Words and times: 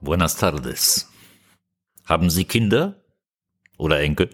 Buenas 0.00 0.36
tardes. 0.36 1.10
Haben 2.04 2.28
Sie 2.28 2.44
Kinder 2.44 3.02
oder 3.78 4.00
Enkel? 4.00 4.30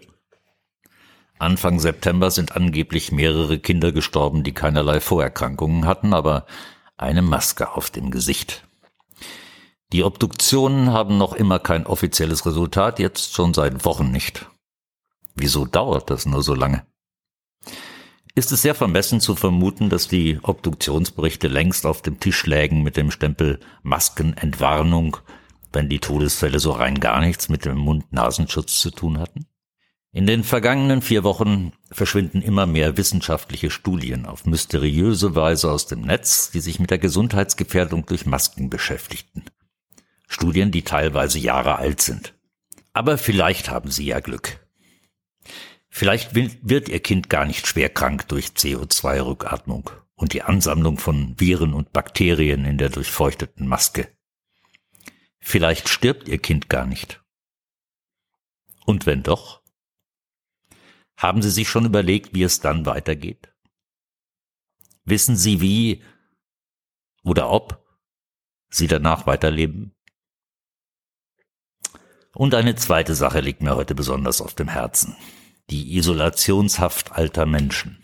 Anfang 1.38 1.80
September 1.80 2.30
sind 2.30 2.56
angeblich 2.56 3.12
mehrere 3.12 3.58
Kinder 3.58 3.92
gestorben, 3.92 4.42
die 4.44 4.54
keinerlei 4.54 5.00
Vorerkrankungen 5.00 5.84
hatten, 5.84 6.14
aber 6.14 6.46
eine 6.96 7.22
Maske 7.22 7.70
auf 7.72 7.90
dem 7.90 8.10
Gesicht. 8.10 8.67
Die 9.92 10.04
Obduktionen 10.04 10.92
haben 10.92 11.16
noch 11.16 11.32
immer 11.32 11.58
kein 11.58 11.86
offizielles 11.86 12.44
Resultat, 12.44 12.98
jetzt 12.98 13.34
schon 13.34 13.54
seit 13.54 13.84
Wochen 13.84 14.10
nicht. 14.10 14.46
Wieso 15.34 15.64
dauert 15.64 16.10
das 16.10 16.26
nur 16.26 16.42
so 16.42 16.54
lange? 16.54 16.86
Ist 18.34 18.52
es 18.52 18.62
sehr 18.62 18.74
vermessen 18.74 19.20
zu 19.20 19.34
vermuten, 19.34 19.88
dass 19.88 20.06
die 20.06 20.38
Obduktionsberichte 20.42 21.48
längst 21.48 21.86
auf 21.86 22.02
dem 22.02 22.20
Tisch 22.20 22.46
lägen 22.46 22.82
mit 22.82 22.96
dem 22.96 23.10
Stempel 23.10 23.60
Maskenentwarnung 23.82 25.16
wenn 25.72 25.88
die 25.88 25.98
Todesfälle 25.98 26.60
so 26.60 26.72
rein 26.72 27.00
gar 27.00 27.20
nichts 27.20 27.48
mit 27.48 27.64
dem 27.64 27.78
Mund-Nasenschutz 27.78 28.80
zu 28.80 28.90
tun 28.90 29.18
hatten? 29.18 29.46
In 30.12 30.26
den 30.26 30.42
vergangenen 30.42 31.02
vier 31.02 31.22
Wochen 31.22 31.72
verschwinden 31.92 32.40
immer 32.40 32.66
mehr 32.66 32.96
wissenschaftliche 32.96 33.70
Studien 33.70 34.24
auf 34.24 34.46
mysteriöse 34.46 35.34
Weise 35.34 35.70
aus 35.70 35.86
dem 35.86 36.00
Netz, 36.00 36.50
die 36.50 36.60
sich 36.60 36.80
mit 36.80 36.90
der 36.90 36.98
Gesundheitsgefährdung 36.98 38.06
durch 38.06 38.24
Masken 38.24 38.70
beschäftigten. 38.70 39.44
Studien, 40.28 40.70
die 40.70 40.82
teilweise 40.82 41.38
Jahre 41.38 41.76
alt 41.76 42.00
sind. 42.00 42.34
Aber 42.92 43.18
vielleicht 43.18 43.70
haben 43.70 43.90
Sie 43.90 44.04
ja 44.04 44.20
Glück. 44.20 44.60
Vielleicht 45.88 46.34
wird 46.34 46.88
Ihr 46.88 47.00
Kind 47.00 47.30
gar 47.30 47.44
nicht 47.44 47.66
schwer 47.66 47.88
krank 47.88 48.28
durch 48.28 48.48
CO2-Rückatmung 48.48 49.90
und 50.14 50.34
die 50.34 50.42
Ansammlung 50.42 50.98
von 50.98 51.40
Viren 51.40 51.72
und 51.72 51.92
Bakterien 51.92 52.64
in 52.66 52.76
der 52.76 52.90
durchfeuchteten 52.90 53.66
Maske. 53.66 54.14
Vielleicht 55.40 55.88
stirbt 55.88 56.28
Ihr 56.28 56.38
Kind 56.38 56.68
gar 56.68 56.86
nicht. 56.86 57.24
Und 58.84 59.06
wenn 59.06 59.22
doch? 59.22 59.62
Haben 61.16 61.42
Sie 61.42 61.50
sich 61.50 61.68
schon 61.68 61.86
überlegt, 61.86 62.34
wie 62.34 62.42
es 62.42 62.60
dann 62.60 62.86
weitergeht? 62.86 63.52
Wissen 65.04 65.36
Sie, 65.36 65.60
wie 65.60 66.02
oder 67.22 67.50
ob 67.50 67.84
Sie 68.70 68.86
danach 68.86 69.26
weiterleben? 69.26 69.97
Und 72.38 72.54
eine 72.54 72.74
zweite 72.76 73.16
Sache 73.16 73.40
liegt 73.40 73.64
mir 73.64 73.74
heute 73.74 73.96
besonders 73.96 74.40
auf 74.40 74.54
dem 74.54 74.68
Herzen. 74.68 75.16
Die 75.70 75.96
Isolationshaft 75.96 77.10
alter 77.10 77.46
Menschen. 77.46 77.98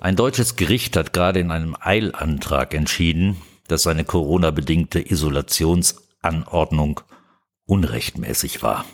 Ein 0.00 0.16
deutsches 0.16 0.56
Gericht 0.56 0.96
hat 0.96 1.12
gerade 1.12 1.38
in 1.38 1.52
einem 1.52 1.76
Eilantrag 1.78 2.74
entschieden, 2.74 3.36
dass 3.68 3.84
seine 3.84 4.02
Corona-bedingte 4.02 4.98
Isolationsanordnung 4.98 7.00
unrechtmäßig 7.66 8.60
war. 8.60 8.84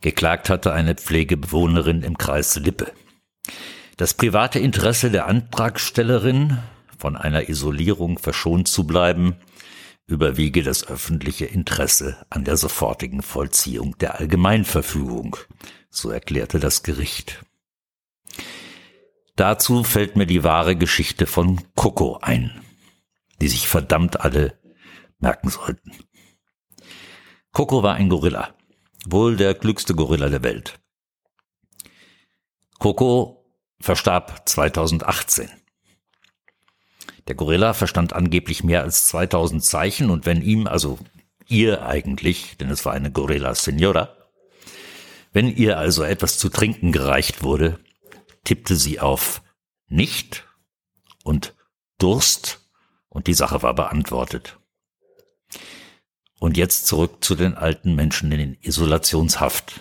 Geklagt 0.00 0.48
hatte 0.48 0.72
eine 0.72 0.94
Pflegebewohnerin 0.94 2.04
im 2.04 2.18
Kreis 2.18 2.54
Lippe. 2.54 2.92
Das 3.96 4.14
private 4.14 4.60
Interesse 4.60 5.10
der 5.10 5.26
Antragstellerin, 5.26 6.58
von 6.98 7.16
einer 7.16 7.48
Isolierung 7.48 8.16
verschont 8.16 8.68
zu 8.68 8.86
bleiben, 8.86 9.34
überwiege 10.08 10.64
das 10.64 10.84
öffentliche 10.84 11.44
Interesse 11.44 12.26
an 12.30 12.42
der 12.42 12.56
sofortigen 12.56 13.22
Vollziehung 13.22 13.96
der 13.98 14.18
Allgemeinverfügung, 14.18 15.36
so 15.88 16.10
erklärte 16.10 16.58
das 16.58 16.82
Gericht. 16.82 17.44
Dazu 19.36 19.84
fällt 19.84 20.16
mir 20.16 20.26
die 20.26 20.42
wahre 20.42 20.74
Geschichte 20.74 21.26
von 21.26 21.60
Coco 21.76 22.18
ein 22.20 22.64
die 23.40 23.48
sich 23.48 23.68
verdammt 23.68 24.20
alle 24.20 24.58
merken 25.18 25.48
sollten. 25.50 25.92
Coco 27.52 27.82
war 27.82 27.94
ein 27.94 28.08
Gorilla, 28.08 28.54
wohl 29.06 29.36
der 29.36 29.54
klügste 29.54 29.94
Gorilla 29.94 30.28
der 30.28 30.42
Welt. 30.42 30.78
Coco 32.78 33.44
verstarb 33.80 34.48
2018. 34.48 35.50
Der 37.28 37.34
Gorilla 37.34 37.74
verstand 37.74 38.14
angeblich 38.14 38.64
mehr 38.64 38.82
als 38.82 39.06
2000 39.08 39.62
Zeichen 39.62 40.08
und 40.10 40.24
wenn 40.24 40.40
ihm, 40.40 40.66
also 40.66 40.98
ihr 41.46 41.84
eigentlich, 41.84 42.56
denn 42.56 42.70
es 42.70 42.86
war 42.86 42.94
eine 42.94 43.12
Gorilla 43.12 43.54
Senora, 43.54 44.16
wenn 45.32 45.54
ihr 45.54 45.78
also 45.78 46.04
etwas 46.04 46.38
zu 46.38 46.48
trinken 46.48 46.90
gereicht 46.90 47.42
wurde, 47.42 47.78
tippte 48.44 48.76
sie 48.76 48.98
auf 48.98 49.42
nicht 49.88 50.46
und 51.22 51.54
Durst 51.98 52.66
und 53.10 53.26
die 53.26 53.34
Sache 53.34 53.62
war 53.62 53.74
beantwortet. 53.74 54.58
Und 56.38 56.56
jetzt 56.56 56.86
zurück 56.86 57.22
zu 57.22 57.34
den 57.34 57.54
alten 57.54 57.94
Menschen 57.94 58.32
in 58.32 58.56
Isolationshaft. 58.62 59.80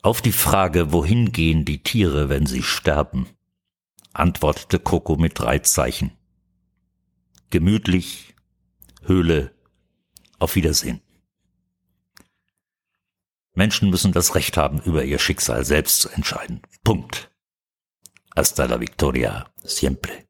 Auf 0.00 0.22
die 0.22 0.32
Frage, 0.32 0.92
wohin 0.92 1.32
gehen 1.32 1.64
die 1.64 1.82
Tiere, 1.82 2.28
wenn 2.28 2.46
sie 2.46 2.62
sterben, 2.62 3.26
antwortete 4.18 4.78
Coco 4.78 5.16
mit 5.16 5.38
drei 5.38 5.58
Zeichen. 5.60 6.12
Gemütlich, 7.50 8.34
Höhle, 9.02 9.54
auf 10.38 10.54
Wiedersehen. 10.56 11.00
Menschen 13.54 13.88
müssen 13.88 14.12
das 14.12 14.34
Recht 14.34 14.56
haben, 14.56 14.80
über 14.82 15.04
ihr 15.04 15.18
Schicksal 15.18 15.64
selbst 15.64 16.00
zu 16.00 16.10
entscheiden. 16.10 16.60
Punkt. 16.84 17.30
Hasta 18.36 18.66
la 18.66 18.78
victoria 18.80 19.50
siempre. 19.62 20.25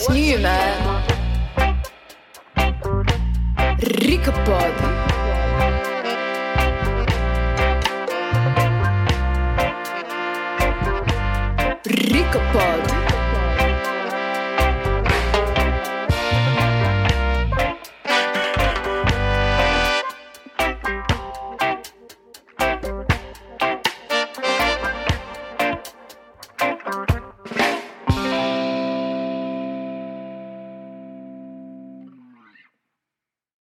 What's 0.00 0.14
new, 0.14 0.38
man? 0.38 0.90